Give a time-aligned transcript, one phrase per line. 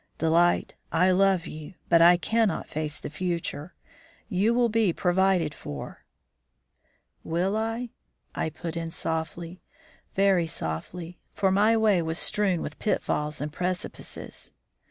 [0.17, 3.75] Delight, I love you, but I cannot face the future.
[4.29, 6.05] You will be provided for"
[7.33, 7.91] "Will I?"
[8.33, 9.61] I put in softly,
[10.15, 14.49] very softly, for my way was strewn with pitfalls and precipices.